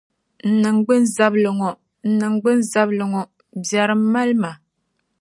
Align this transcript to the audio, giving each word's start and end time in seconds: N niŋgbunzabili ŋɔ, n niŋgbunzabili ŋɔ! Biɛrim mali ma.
N 0.49 0.51
niŋgbunzabili 0.63 1.49
ŋɔ, 1.59 1.69
n 2.07 2.09
niŋgbunzabili 2.19 3.05
ŋɔ! 3.11 3.21
Biɛrim 3.65 4.01
mali 4.13 4.33
ma. 4.43 4.51